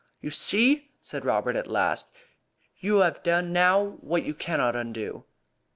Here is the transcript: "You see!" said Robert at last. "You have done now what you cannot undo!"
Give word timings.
"You 0.19 0.31
see!" 0.31 0.89
said 1.03 1.23
Robert 1.25 1.55
at 1.55 1.67
last. 1.67 2.11
"You 2.79 3.01
have 3.01 3.21
done 3.21 3.53
now 3.53 3.97
what 4.01 4.23
you 4.23 4.33
cannot 4.33 4.75
undo!" 4.75 5.25